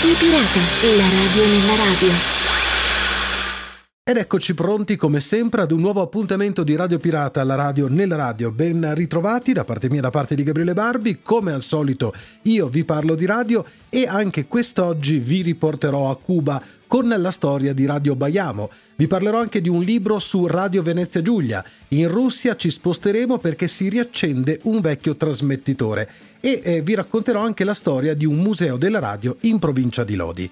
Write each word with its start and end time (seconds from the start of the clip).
Radio 0.00 0.16
Pirata, 0.18 0.96
la 0.96 1.08
radio 1.10 1.46
nella 1.46 1.76
radio. 1.76 2.08
Ed 4.02 4.16
eccoci 4.16 4.54
pronti 4.54 4.96
come 4.96 5.20
sempre 5.20 5.60
ad 5.60 5.72
un 5.72 5.80
nuovo 5.80 6.00
appuntamento 6.00 6.64
di 6.64 6.74
Radio 6.74 6.98
Pirata 6.98 7.42
alla 7.42 7.54
radio 7.54 7.86
nella 7.86 8.16
radio. 8.16 8.50
Ben 8.50 8.94
ritrovati 8.94 9.52
da 9.52 9.64
parte 9.64 9.90
mia 9.90 10.00
da 10.00 10.08
parte 10.08 10.34
di 10.34 10.42
Gabriele 10.42 10.72
Barbi. 10.72 11.20
Come 11.20 11.52
al 11.52 11.60
solito 11.60 12.14
io 12.44 12.68
vi 12.68 12.86
parlo 12.86 13.14
di 13.14 13.26
radio 13.26 13.62
e 13.90 14.06
anche 14.06 14.46
quest'oggi 14.46 15.18
vi 15.18 15.42
riporterò 15.42 16.08
a 16.08 16.16
Cuba 16.16 16.62
con 16.90 17.06
la 17.06 17.30
storia 17.30 17.72
di 17.72 17.86
Radio 17.86 18.16
Baiamo. 18.16 18.68
Vi 18.96 19.06
parlerò 19.06 19.38
anche 19.38 19.60
di 19.60 19.68
un 19.68 19.80
libro 19.80 20.18
su 20.18 20.48
Radio 20.48 20.82
Venezia 20.82 21.22
Giulia. 21.22 21.64
In 21.90 22.08
Russia 22.08 22.56
ci 22.56 22.68
sposteremo 22.68 23.38
perché 23.38 23.68
si 23.68 23.88
riaccende 23.88 24.58
un 24.64 24.80
vecchio 24.80 25.14
trasmettitore 25.14 26.10
e 26.40 26.60
eh, 26.64 26.82
vi 26.82 26.96
racconterò 26.96 27.44
anche 27.44 27.62
la 27.62 27.74
storia 27.74 28.12
di 28.14 28.24
un 28.24 28.38
museo 28.38 28.76
della 28.76 28.98
radio 28.98 29.36
in 29.42 29.60
provincia 29.60 30.02
di 30.02 30.16
Lodi. 30.16 30.50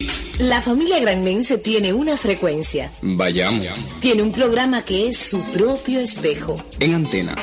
La 0.40 0.60
familia 0.60 1.00
Granmense 1.00 1.62
tiene 1.62 1.90
una 1.90 2.14
frecuencia. 2.18 2.90
Baiamo. 3.00 3.62
Tiene 4.00 4.20
un 4.20 4.30
programa 4.30 4.82
que 4.82 5.08
es 5.08 5.16
su 5.16 5.40
propio 5.50 5.98
espejo. 5.98 6.62
En 6.78 6.92
antena. 6.92 7.34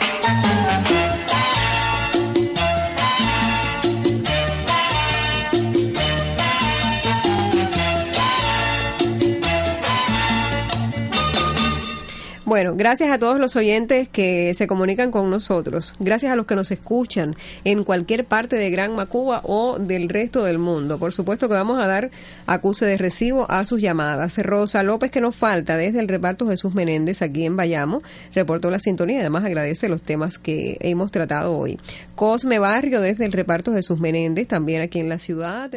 Bueno, 12.55 12.73
gracias 12.77 13.11
a 13.11 13.19
todos 13.19 13.37
los 13.37 13.57
oyentes 13.57 14.07
que 14.07 14.53
se 14.53 14.65
comunican 14.65 15.11
con 15.11 15.29
nosotros, 15.29 15.93
gracias 15.99 16.31
a 16.31 16.37
los 16.37 16.45
que 16.45 16.55
nos 16.55 16.71
escuchan 16.71 17.35
en 17.65 17.83
cualquier 17.83 18.23
parte 18.23 18.55
de 18.55 18.69
Gran 18.69 18.95
Macuba 18.95 19.41
o 19.43 19.77
del 19.77 20.07
resto 20.07 20.45
del 20.45 20.57
mundo. 20.57 20.97
Por 20.97 21.11
supuesto 21.11 21.49
que 21.49 21.53
vamos 21.53 21.83
a 21.83 21.87
dar 21.87 22.11
acuse 22.45 22.85
de 22.85 22.95
recibo 22.95 23.45
a 23.51 23.65
sus 23.65 23.81
llamadas. 23.81 24.37
Rosa 24.37 24.83
López, 24.83 25.11
que 25.11 25.19
nos 25.19 25.35
falta 25.35 25.75
desde 25.75 25.99
el 25.99 26.07
reparto 26.07 26.47
Jesús 26.47 26.73
Menéndez 26.75 27.21
aquí 27.21 27.43
en 27.43 27.57
Bayamo, 27.57 28.01
reportó 28.33 28.71
la 28.71 28.79
sintonía 28.79 29.17
y 29.17 29.19
además 29.19 29.43
agradece 29.43 29.89
los 29.89 30.01
temas 30.01 30.37
que 30.37 30.77
hemos 30.79 31.11
tratado 31.11 31.57
hoy. 31.57 31.77
Cosme 32.15 32.57
Barrio 32.57 33.01
desde 33.01 33.25
el 33.25 33.33
reparto 33.33 33.73
Jesús 33.73 33.99
Menéndez, 33.99 34.47
también 34.47 34.81
aquí 34.81 35.01
en 35.01 35.09
la 35.09 35.19
ciudad. 35.19 35.71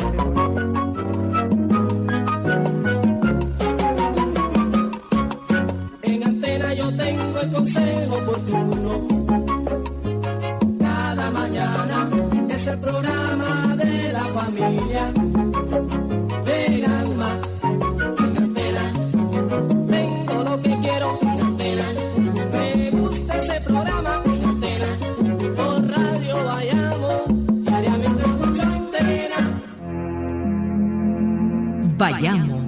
Cada 10.79 11.31
mañana 11.31 12.09
es 12.49 12.67
el 12.67 12.79
programa 12.79 13.77
de 13.77 14.12
la 14.12 14.25
familia. 14.25 15.12
De 16.47 16.87
alma, 16.87 17.41
en 18.19 18.37
antena. 18.39 18.93
Tengo 19.87 20.45
lo 20.45 20.62
que 20.62 20.79
quiero. 20.79 21.19
Me 22.53 22.91
gusta 22.91 23.39
ese 23.39 23.61
programa. 23.61 24.23
Por 25.56 25.87
radio 25.87 26.45
vayamos, 26.45 27.23
diariamente 27.65 28.23
escucho 28.23 28.62
antena. 28.62 29.61
Vayamos. 31.99 32.65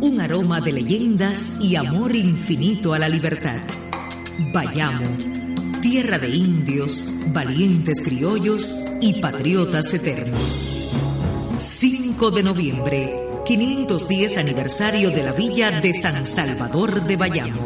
Un 0.00 0.20
aroma 0.20 0.60
de 0.60 0.72
leyendas 0.72 1.60
y 1.60 1.76
amor 1.76 2.16
infinito 2.16 2.94
a 2.94 2.98
la 2.98 3.08
libertad. 3.10 3.60
Bayamo, 4.38 5.06
tierra 5.80 6.18
de 6.18 6.28
indios, 6.28 7.12
valientes 7.26 8.00
criollos 8.00 8.86
y 9.00 9.20
patriotas 9.20 9.92
eternos. 9.94 10.92
5 11.58 12.30
de 12.30 12.42
noviembre, 12.42 13.28
510 13.44 14.38
aniversario 14.38 15.10
de 15.10 15.22
la 15.22 15.32
villa 15.32 15.70
de 15.80 15.92
San 15.94 16.24
Salvador 16.24 17.04
de 17.04 17.16
Bayamo. 17.16 17.60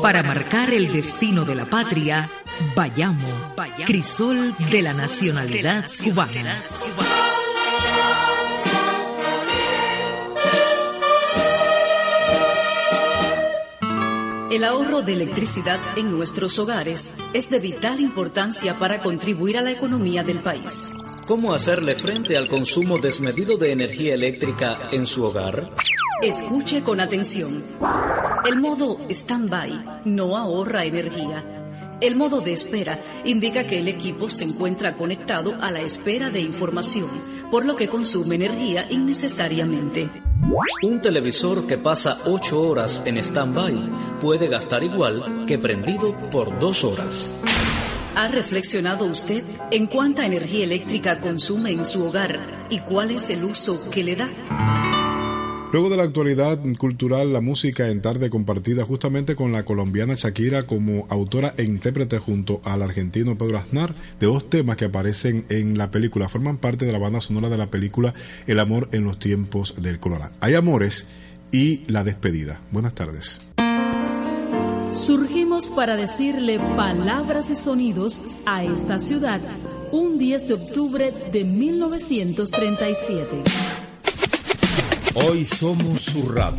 Para 0.00 0.22
marcar 0.22 0.72
el 0.72 0.92
destino 0.92 1.44
de 1.44 1.54
la 1.54 1.66
patria, 1.66 2.30
Bayamo, 2.74 3.54
crisol 3.86 4.54
de 4.70 4.82
la 4.82 4.94
nacionalidad 4.94 5.86
cubana. 6.02 6.64
El 14.52 14.64
ahorro 14.64 15.00
de 15.00 15.14
electricidad 15.14 15.80
en 15.96 16.10
nuestros 16.10 16.58
hogares 16.58 17.14
es 17.32 17.48
de 17.48 17.58
vital 17.58 18.00
importancia 18.00 18.74
para 18.74 19.00
contribuir 19.00 19.56
a 19.56 19.62
la 19.62 19.70
economía 19.70 20.24
del 20.24 20.40
país. 20.40 20.92
¿Cómo 21.26 21.54
hacerle 21.54 21.94
frente 21.94 22.36
al 22.36 22.48
consumo 22.48 22.98
desmedido 22.98 23.56
de 23.56 23.72
energía 23.72 24.12
eléctrica 24.12 24.90
en 24.92 25.06
su 25.06 25.24
hogar? 25.24 25.70
Escuche 26.20 26.82
con 26.82 27.00
atención. 27.00 27.62
El 28.46 28.60
modo 28.60 28.98
stand-by 29.08 30.02
no 30.04 30.36
ahorra 30.36 30.84
energía. 30.84 31.42
El 32.02 32.16
modo 32.16 32.42
de 32.42 32.52
espera 32.52 33.00
indica 33.24 33.66
que 33.66 33.78
el 33.78 33.88
equipo 33.88 34.28
se 34.28 34.44
encuentra 34.44 34.98
conectado 34.98 35.56
a 35.62 35.70
la 35.70 35.80
espera 35.80 36.28
de 36.28 36.40
información, 36.40 37.08
por 37.50 37.64
lo 37.64 37.74
que 37.74 37.88
consume 37.88 38.34
energía 38.34 38.86
innecesariamente. 38.90 40.10
Un 40.82 41.00
televisor 41.00 41.66
que 41.66 41.78
pasa 41.78 42.18
8 42.26 42.60
horas 42.60 43.02
en 43.06 43.16
stand-by 43.16 44.18
puede 44.20 44.48
gastar 44.48 44.82
igual 44.82 45.46
que 45.46 45.58
prendido 45.58 46.14
por 46.30 46.58
2 46.58 46.84
horas. 46.84 47.40
¿Ha 48.16 48.28
reflexionado 48.28 49.06
usted 49.06 49.44
en 49.70 49.86
cuánta 49.86 50.26
energía 50.26 50.64
eléctrica 50.64 51.20
consume 51.20 51.70
en 51.70 51.86
su 51.86 52.04
hogar 52.04 52.38
y 52.68 52.80
cuál 52.80 53.12
es 53.12 53.30
el 53.30 53.44
uso 53.44 53.88
que 53.90 54.04
le 54.04 54.16
da? 54.16 54.28
Luego 55.72 55.88
de 55.88 55.96
la 55.96 56.02
actualidad 56.02 56.58
cultural, 56.76 57.32
la 57.32 57.40
música 57.40 57.88
en 57.88 58.02
tarde 58.02 58.28
compartida 58.28 58.84
justamente 58.84 59.34
con 59.34 59.52
la 59.52 59.64
colombiana 59.64 60.16
Shakira 60.16 60.66
como 60.66 61.06
autora 61.08 61.54
e 61.56 61.62
intérprete 61.62 62.18
junto 62.18 62.60
al 62.62 62.82
argentino 62.82 63.38
Pedro 63.38 63.56
Aznar 63.56 63.94
de 64.20 64.26
dos 64.26 64.50
temas 64.50 64.76
que 64.76 64.84
aparecen 64.84 65.46
en 65.48 65.78
la 65.78 65.90
película, 65.90 66.28
forman 66.28 66.58
parte 66.58 66.84
de 66.84 66.92
la 66.92 66.98
banda 66.98 67.22
sonora 67.22 67.48
de 67.48 67.56
la 67.56 67.68
película 67.68 68.12
El 68.46 68.60
amor 68.60 68.90
en 68.92 69.04
los 69.04 69.18
tiempos 69.18 69.76
del 69.80 69.98
colorado. 69.98 70.34
Hay 70.40 70.52
amores 70.52 71.08
y 71.52 71.84
la 71.86 72.04
despedida. 72.04 72.60
Buenas 72.70 72.94
tardes. 72.94 73.40
Surgimos 74.92 75.70
para 75.70 75.96
decirle 75.96 76.60
palabras 76.76 77.48
y 77.48 77.56
sonidos 77.56 78.22
a 78.44 78.62
esta 78.62 79.00
ciudad 79.00 79.40
un 79.90 80.18
10 80.18 80.48
de 80.48 80.54
octubre 80.54 81.10
de 81.32 81.44
1937. 81.44 83.81
Hoy 85.14 85.44
somos 85.44 86.00
su 86.00 86.26
radio, 86.30 86.56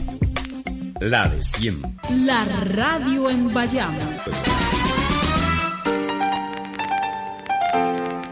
la 1.01 1.27
de 1.27 1.41
siempre. 1.41 1.89
La 2.23 2.45
radio 2.45 3.27
en 3.31 3.51
Bayamo. 3.51 3.97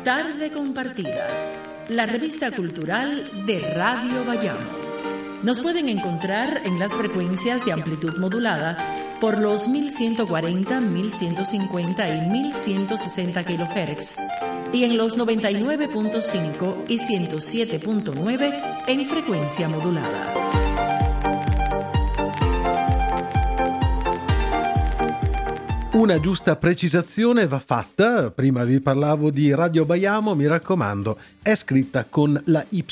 Tarde 0.03 0.51
compartida, 0.51 1.27
la 1.89 2.05
revista 2.05 2.51
cultural 2.51 3.31
de 3.47 3.61
Radio 3.73 4.23
Bayamo. 4.23 4.59
Nos 5.41 5.59
pueden 5.59 5.89
encontrar 5.89 6.61
en 6.65 6.77
las 6.77 6.93
frecuencias 6.93 7.65
de 7.65 7.71
amplitud 7.71 8.17
modulada 8.17 8.77
por 9.19 9.39
los 9.39 9.67
1140, 9.67 10.81
1150 10.81 12.15
y 12.15 12.29
1160 12.29 13.43
kHz 13.43 14.50
y 14.73 14.83
en 14.83 14.97
los 14.97 15.17
99.5 15.17 16.85
y 16.87 16.97
107.9 16.97 18.83
en 18.87 19.05
frequenza 19.05 19.67
modulata. 19.67 20.33
Una 25.93 26.19
giusta 26.19 26.55
precisazione 26.55 27.47
va 27.47 27.59
fatta, 27.59 28.31
prima 28.31 28.63
vi 28.63 28.79
parlavo 28.79 29.29
di 29.29 29.53
Radio 29.53 29.85
Baiamo, 29.85 30.33
mi 30.35 30.47
raccomando, 30.47 31.17
è 31.41 31.53
scritta 31.53 32.05
con 32.09 32.41
la 32.45 32.65
Y 32.69 32.83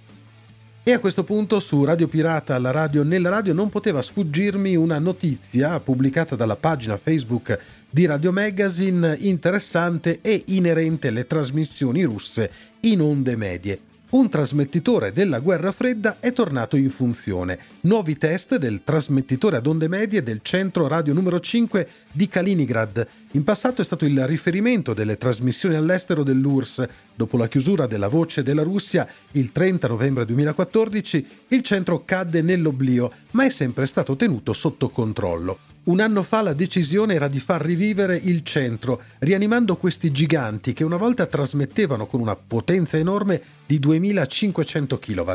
E 0.89 0.93
a 0.93 1.01
questo 1.01 1.23
punto 1.23 1.61
su 1.61 1.85
Radio 1.85 2.09
Pirata, 2.09 2.59
la 2.59 2.71
radio 2.71 3.03
nella 3.03 3.29
radio, 3.29 3.53
non 3.53 3.69
poteva 3.69 4.01
sfuggirmi 4.01 4.75
una 4.75 4.99
notizia 4.99 5.79
pubblicata 5.81 6.35
dalla 6.35 6.57
pagina 6.57 6.97
Facebook 6.97 7.59
di 7.91 8.07
Radio 8.07 8.33
Magazine 8.33 9.15
interessante 9.21 10.21
e 10.23 10.45
inerente 10.47 11.09
alle 11.09 11.27
trasmissioni 11.27 12.05
russe 12.05 12.51
in 12.81 13.03
onde 13.03 13.37
medie. 13.37 13.81
Un 14.11 14.31
trasmettitore 14.31 15.13
della 15.13 15.41
guerra 15.41 15.71
fredda 15.71 16.17
è 16.19 16.33
tornato 16.33 16.79
in 16.79 16.89
funzione. 16.89 17.59
Nuovi 17.83 18.17
test 18.17 18.57
del 18.57 18.81
trasmettitore 18.83 19.57
ad 19.57 19.67
onde 19.67 19.87
medie 19.87 20.23
del 20.23 20.41
centro 20.41 20.89
radio 20.89 21.13
numero 21.13 21.39
5 21.39 21.87
di 22.13 22.27
Kaliningrad. 22.27 23.07
In 23.33 23.45
passato 23.45 23.83
è 23.83 23.85
stato 23.85 24.07
il 24.07 24.27
riferimento 24.27 24.95
delle 24.95 25.19
trasmissioni 25.19 25.75
all'estero 25.75 26.23
dell'URSS. 26.23 26.89
Dopo 27.19 27.37
la 27.37 27.49
chiusura 27.49 27.89
della 27.89 28.07
voce 28.07 28.45
della 28.45 28.63
Russia 28.63 29.05
il 29.33 29.51
30 29.51 29.89
novembre 29.89 30.25
2014, 30.25 31.27
il 31.49 31.65
centro 31.65 32.05
cadde 32.05 32.43
nell'oblio, 32.43 33.11
ma 33.33 33.45
è 33.45 33.51
sempre 33.51 33.87
stato 33.87 34.15
tenuto 34.15 34.53
sotto 34.53 34.89
controllo. 34.89 35.59
Un 35.87 35.99
anno 35.99 36.23
fa 36.23 36.43
la 36.43 36.53
decisione 36.53 37.15
era 37.15 37.27
di 37.27 37.41
far 37.41 37.61
rivivere 37.61 38.21
il 38.23 38.45
centro, 38.45 39.03
rianimando 39.19 39.77
questi 39.77 40.13
giganti 40.13 40.73
che 40.73 40.85
una 40.85 40.97
volta 40.97 41.27
trasmettevano 41.27 42.07
con 42.07 42.21
una 42.21 42.37
potenza 42.37 42.97
enorme 42.97 43.43
di 43.67 43.81
2500 43.81 44.99
kW. 45.01 45.33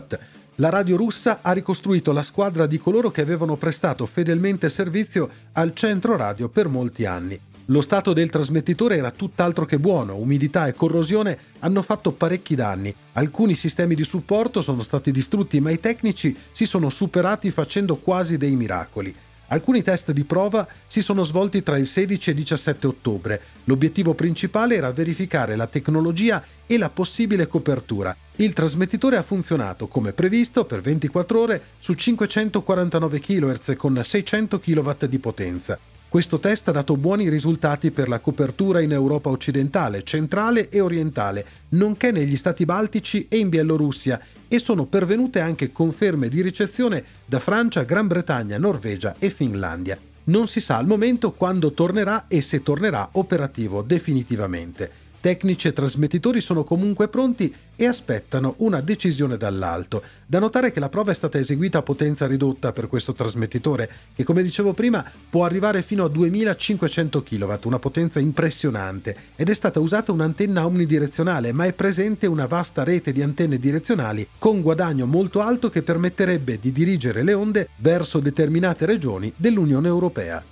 La 0.56 0.70
radio 0.70 0.96
russa 0.96 1.40
ha 1.42 1.52
ricostruito 1.52 2.14
la 2.14 2.24
squadra 2.24 2.66
di 2.66 2.78
coloro 2.78 3.12
che 3.12 3.20
avevano 3.20 3.58
prestato 3.58 4.06
fedelmente 4.06 4.70
servizio 4.70 5.30
al 5.52 5.76
centro 5.76 6.16
radio 6.16 6.48
per 6.48 6.70
molti 6.70 7.06
anni. 7.06 7.38
Lo 7.68 7.80
stato 7.80 8.12
del 8.12 8.30
trasmettitore 8.30 8.98
era 8.98 9.12
tutt'altro 9.12 9.64
che 9.66 9.80
buono, 9.80 10.18
umidità 10.18 10.68
e 10.68 10.74
corrosione 10.74 11.38
hanno 11.60 11.82
fatto 11.82 12.12
parecchi 12.12 12.56
danni. 12.56 12.94
Alcuni 13.14 13.56
sistemi 13.56 13.96
di 13.96 14.04
supporto 14.04 14.60
sono 14.60 14.82
stati 14.82 15.12
distrutti, 15.12 15.62
ma 15.62 15.70
i 15.70 15.80
tecnici 15.80 16.36
si 16.52 16.66
sono 16.66 16.90
superati 16.90 17.52
facendo 17.52 17.96
quasi 17.96 18.38
dei 18.38 18.58
miracoli. 18.58 19.16
Alcuni 19.48 19.82
test 19.82 20.12
di 20.12 20.26
prova 20.26 20.68
si 20.88 21.02
sono 21.02 21.24
svolti 21.24 21.64
tra 21.64 21.78
il 21.78 21.88
16 21.88 22.30
e 22.30 22.34
il 22.34 22.40
17 22.40 22.88
ottobre. 22.88 23.42
L'obiettivo 23.66 24.14
principale 24.14 24.76
era 24.76 24.92
verificare 24.92 25.56
la 25.56 25.68
tecnologia 25.68 26.44
e 26.66 26.78
la 26.78 26.90
possibile 26.90 27.48
copertura. 27.48 28.16
Il 28.38 28.52
trasmettitore 28.52 29.16
ha 29.16 29.24
funzionato 29.24 29.88
come 29.88 30.12
previsto 30.12 30.66
per 30.66 30.82
24 30.82 31.40
ore 31.40 31.62
su 31.80 31.94
549 31.94 33.20
kHz 33.20 33.76
con 33.78 34.02
600 34.04 34.60
kW 34.60 34.92
di 35.08 35.20
potenza. 35.20 35.80
Questo 36.14 36.38
test 36.38 36.68
ha 36.68 36.72
dato 36.72 36.96
buoni 36.96 37.28
risultati 37.28 37.90
per 37.90 38.08
la 38.08 38.20
copertura 38.20 38.82
in 38.82 38.92
Europa 38.92 39.32
occidentale, 39.32 40.04
centrale 40.04 40.70
e 40.70 40.80
orientale, 40.80 41.44
nonché 41.70 42.12
negli 42.12 42.38
Stati 42.38 42.66
Baltici 42.66 43.26
e 43.28 43.38
in 43.38 43.50
Bielorussia, 43.50 44.22
e 44.48 44.60
sono 44.60 44.86
pervenute 44.86 45.40
anche 45.40 45.72
conferme 45.72 46.28
di 46.28 46.44
ricezione 46.44 47.04
da 47.26 47.40
Francia, 47.40 47.82
Gran 47.82 48.06
Bretagna, 48.06 48.60
Norvegia 48.60 49.16
e 49.18 49.32
Finlandia. 49.32 49.98
Non 50.26 50.48
si 50.48 50.60
sa 50.60 50.78
al 50.78 50.86
momento 50.86 51.32
quando 51.32 51.72
tornerà 51.72 52.28
e 52.28 52.42
se 52.42 52.62
tornerà 52.62 53.10
operativo 53.14 53.82
definitivamente. 53.82 55.13
Tecnici 55.24 55.70
e 55.70 55.72
trasmettitori 55.72 56.42
sono 56.42 56.66
comunque 56.66 57.08
pronti 57.08 57.56
e 57.78 57.86
aspettano 57.86 58.56
una 58.58 58.82
decisione 58.82 59.38
dall'alto. 59.38 60.04
Da 60.26 60.38
notare 60.40 60.74
che 60.74 60.82
la 60.82 60.90
prova 60.90 61.12
è 61.12 61.16
stata 61.16 61.40
eseguita 61.40 61.78
a 61.78 61.82
potenza 61.82 62.28
ridotta 62.28 62.74
per 62.74 62.90
questo 62.90 63.14
trasmettitore, 63.14 63.90
che 64.14 64.26
come 64.26 64.44
dicevo 64.44 64.74
prima 64.74 65.02
può 65.30 65.46
arrivare 65.46 65.82
fino 65.82 66.04
a 66.04 66.10
2500 66.10 67.24
kW, 67.24 67.54
una 67.64 67.80
potenza 67.80 68.20
impressionante, 68.20 69.16
ed 69.38 69.50
è 69.50 69.54
stata 69.54 69.80
usata 69.80 70.12
un'antenna 70.12 70.66
omnidirezionale, 70.66 71.54
ma 71.54 71.64
è 71.64 71.72
presente 71.72 72.28
una 72.28 72.46
vasta 72.46 72.84
rete 72.84 73.14
di 73.14 73.22
antenne 73.22 73.60
direzionali 73.60 74.28
con 74.38 74.60
guadagno 74.60 75.06
molto 75.06 75.40
alto 75.40 75.70
che 75.70 75.84
permetterebbe 75.84 76.60
di 76.60 76.74
dirigere 76.74 77.24
le 77.24 77.32
onde 77.32 77.70
verso 77.78 78.20
determinate 78.20 78.86
regioni 78.86 79.32
dell'Unione 79.38 79.88
Europea 79.88 80.44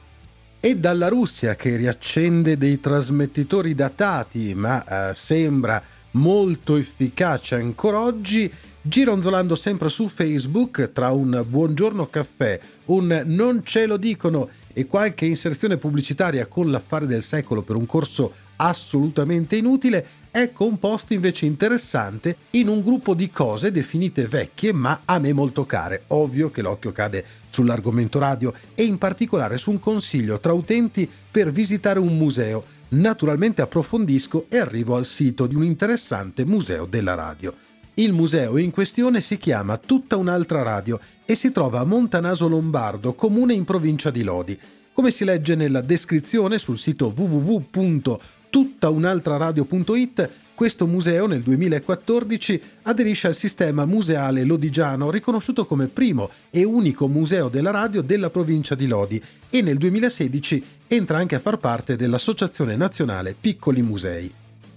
e 0.64 0.78
dalla 0.78 1.08
Russia 1.08 1.56
che 1.56 1.76
riaccende 1.76 2.56
dei 2.56 2.80
trasmettitori 2.80 3.74
datati 3.74 4.54
ma 4.54 5.10
eh, 5.10 5.16
sembra 5.16 5.82
molto 6.12 6.76
efficace 6.76 7.56
ancora 7.56 8.00
oggi, 8.00 8.52
gironzolando 8.80 9.56
sempre 9.56 9.90
su 9.90 10.08
Facebook 10.08 10.92
tra 10.92 11.10
un 11.10 11.44
buongiorno 11.48 12.08
caffè, 12.10 12.60
un 12.86 13.24
non 13.26 13.62
ce 13.64 13.88
lo 13.88 13.98
dicono 13.98 14.50
e 14.72 14.86
qualche 14.86 15.26
inserzione 15.26 15.78
pubblicitaria 15.78 16.46
con 16.46 16.70
l'affare 16.70 17.08
del 17.08 17.24
secolo 17.24 17.64
per 17.64 17.76
un 17.76 17.88
corso 17.88 18.32
assolutamente 18.58 19.56
inutile, 19.56 20.06
ecco 20.32 20.66
un 20.66 20.78
invece 21.10 21.46
interessante 21.46 22.38
in 22.52 22.70
un 22.70 22.82
gruppo 22.82 23.14
di 23.14 23.30
cose 23.30 23.72
definite 23.72 24.26
vecchie 24.26 24.72
ma 24.74 25.02
a 25.06 25.20
me 25.20 25.34
molto 25.34 25.66
care. 25.66 26.04
Ovvio 26.08 26.50
che 26.50 26.62
l'occhio 26.62 26.92
cade 26.92 27.26
sull'argomento 27.50 28.18
radio 28.18 28.54
e 28.74 28.84
in 28.84 28.98
particolare 28.98 29.58
su 29.58 29.72
un 29.72 29.80
consiglio 29.80 30.40
tra 30.40 30.54
utenti 30.54 31.10
per 31.30 31.52
visitare 31.52 32.00
un 32.00 32.18
museo. 32.18 32.64
Naturalmente 32.90 33.62
approfondisco 33.62 34.46
e 34.50 34.58
arrivo 34.58 34.96
al 34.96 35.06
sito 35.06 35.48
di 35.48 35.56
un 35.56 35.64
interessante 35.64 36.46
museo 36.46 36.86
della 36.86 37.14
radio. 37.14 37.54
Il 37.96 38.14
museo 38.14 38.58
in 38.58 38.72
questione 38.72 39.22
si 39.22 39.38
chiama 39.38 39.78
Tutta 39.78 40.16
un'altra 40.16 40.64
radio 40.64 41.00
e 41.26 41.36
si 41.36 41.52
trova 41.52 41.80
a 41.80 41.86
Montanaso 41.86 42.48
Lombardo, 42.48 43.14
comune 43.14 43.54
in 43.54 43.66
provincia 43.66 44.10
di 44.10 44.24
Lodi. 44.24 44.58
Come 44.94 45.12
si 45.12 45.24
legge 45.24 45.56
nella 45.56 45.82
descrizione 45.82 46.58
sul 46.58 46.78
sito 46.78 47.14
www 47.16 48.20
tuttaun'altraradio.it 48.52 50.30
questo 50.62 50.86
museo 50.86 51.26
nel 51.26 51.42
2014 51.42 52.62
aderisce 52.84 53.26
al 53.26 53.34
sistema 53.34 53.86
museale 53.86 54.44
lodigiano 54.44 55.10
riconosciuto 55.10 55.66
come 55.66 55.88
primo 55.88 56.30
e 56.52 56.64
unico 56.64 57.08
museo 57.08 57.50
della 57.50 57.72
radio 57.72 58.04
della 58.04 58.30
provincia 58.30 58.76
di 58.76 58.86
Lodi 58.86 59.20
e 59.50 59.62
nel 59.64 59.78
2016 59.78 60.64
entra 60.86 61.18
anche 61.18 61.34
a 61.34 61.40
far 61.40 61.58
parte 61.58 61.96
dell'Associazione 61.96 62.76
Nazionale 62.76 63.34
Piccoli 63.40 63.82
Musei. 63.82 64.32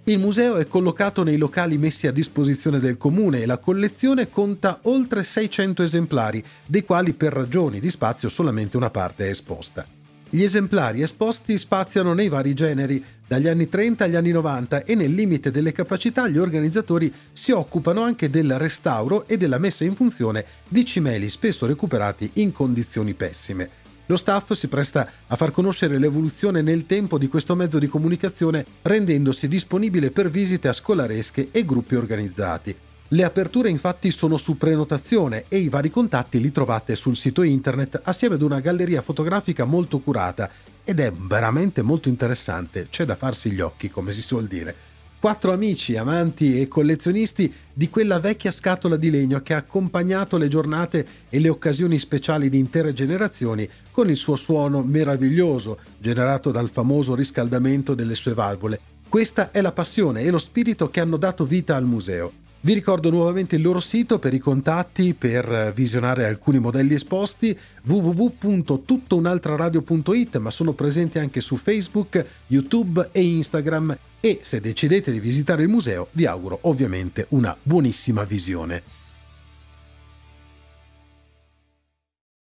Il 0.04 0.18
museo 0.18 0.56
è 0.56 0.66
collocato 0.66 1.22
nei 1.22 1.36
locali 1.36 1.76
messi 1.76 2.06
a 2.06 2.12
disposizione 2.12 2.78
del 2.78 2.96
comune 2.96 3.42
e 3.42 3.46
la 3.46 3.58
collezione 3.58 4.30
conta 4.30 4.78
oltre 4.84 5.22
600 5.22 5.82
esemplari, 5.82 6.42
dei 6.64 6.84
quali 6.84 7.12
per 7.12 7.34
ragioni 7.34 7.78
di 7.78 7.90
spazio 7.90 8.30
solamente 8.30 8.78
una 8.78 8.90
parte 8.90 9.26
è 9.26 9.28
esposta. 9.28 10.03
Gli 10.28 10.42
esemplari 10.42 11.02
esposti 11.02 11.56
spaziano 11.56 12.12
nei 12.12 12.28
vari 12.28 12.54
generi, 12.54 13.04
dagli 13.26 13.46
anni 13.46 13.68
30 13.68 14.04
agli 14.04 14.16
anni 14.16 14.30
90 14.32 14.84
e 14.84 14.94
nel 14.94 15.12
limite 15.12 15.50
delle 15.50 15.72
capacità 15.72 16.28
gli 16.28 16.38
organizzatori 16.38 17.12
si 17.32 17.52
occupano 17.52 18.02
anche 18.02 18.28
del 18.30 18.58
restauro 18.58 19.26
e 19.26 19.36
della 19.36 19.58
messa 19.58 19.84
in 19.84 19.94
funzione 19.94 20.44
di 20.68 20.84
cimeli 20.84 21.28
spesso 21.28 21.66
recuperati 21.66 22.30
in 22.34 22.52
condizioni 22.52 23.14
pessime. 23.14 23.82
Lo 24.06 24.16
staff 24.16 24.52
si 24.52 24.68
presta 24.68 25.08
a 25.26 25.36
far 25.36 25.50
conoscere 25.50 25.98
l'evoluzione 25.98 26.60
nel 26.60 26.84
tempo 26.84 27.16
di 27.16 27.28
questo 27.28 27.54
mezzo 27.54 27.78
di 27.78 27.86
comunicazione 27.86 28.64
rendendosi 28.82 29.48
disponibile 29.48 30.10
per 30.10 30.28
visite 30.28 30.68
a 30.68 30.74
scolaresche 30.74 31.48
e 31.50 31.64
gruppi 31.64 31.94
organizzati. 31.94 32.76
Le 33.14 33.22
aperture 33.22 33.68
infatti 33.68 34.10
sono 34.10 34.36
su 34.36 34.58
prenotazione 34.58 35.44
e 35.46 35.58
i 35.58 35.68
vari 35.68 35.88
contatti 35.88 36.40
li 36.40 36.50
trovate 36.50 36.96
sul 36.96 37.14
sito 37.14 37.44
internet 37.44 38.00
assieme 38.02 38.34
ad 38.34 38.42
una 38.42 38.58
galleria 38.58 39.02
fotografica 39.02 39.64
molto 39.64 40.00
curata 40.00 40.50
ed 40.82 40.98
è 40.98 41.12
veramente 41.12 41.82
molto 41.82 42.08
interessante, 42.08 42.88
c'è 42.90 43.04
da 43.04 43.14
farsi 43.14 43.52
gli 43.52 43.60
occhi 43.60 43.88
come 43.88 44.10
si 44.10 44.20
suol 44.20 44.48
dire 44.48 44.74
quattro 45.20 45.52
amici, 45.52 45.96
amanti 45.96 46.60
e 46.60 46.66
collezionisti 46.66 47.50
di 47.72 47.88
quella 47.88 48.18
vecchia 48.18 48.50
scatola 48.50 48.96
di 48.96 49.10
legno 49.10 49.40
che 49.42 49.54
ha 49.54 49.58
accompagnato 49.58 50.36
le 50.36 50.48
giornate 50.48 51.06
e 51.28 51.38
le 51.38 51.48
occasioni 51.48 52.00
speciali 52.00 52.50
di 52.50 52.58
intere 52.58 52.92
generazioni 52.92 53.66
con 53.92 54.10
il 54.10 54.16
suo 54.16 54.34
suono 54.34 54.82
meraviglioso 54.82 55.78
generato 55.98 56.50
dal 56.50 56.68
famoso 56.68 57.14
riscaldamento 57.14 57.94
delle 57.94 58.16
sue 58.16 58.34
valvole. 58.34 58.80
Questa 59.08 59.52
è 59.52 59.60
la 59.60 59.72
passione 59.72 60.22
e 60.22 60.30
lo 60.30 60.38
spirito 60.38 60.90
che 60.90 60.98
hanno 60.98 61.16
dato 61.16 61.46
vita 61.46 61.76
al 61.76 61.84
museo. 61.84 62.42
Vi 62.64 62.72
ricordo 62.72 63.10
nuovamente 63.10 63.56
il 63.56 63.62
loro 63.62 63.78
sito 63.78 64.18
per 64.18 64.32
i 64.32 64.38
contatti, 64.38 65.12
per 65.12 65.74
visionare 65.76 66.24
alcuni 66.24 66.58
modelli 66.58 66.94
esposti, 66.94 67.54
www.tuttounaltraradio.it, 67.82 70.38
ma 70.38 70.50
sono 70.50 70.72
presenti 70.72 71.18
anche 71.18 71.42
su 71.42 71.56
Facebook, 71.56 72.24
YouTube 72.46 73.10
e 73.12 73.22
Instagram 73.22 73.94
e 74.18 74.38
se 74.40 74.62
decidete 74.62 75.12
di 75.12 75.20
visitare 75.20 75.60
il 75.60 75.68
museo 75.68 76.08
vi 76.12 76.24
auguro 76.24 76.60
ovviamente 76.62 77.26
una 77.30 77.54
buonissima 77.62 78.24
visione. 78.24 79.03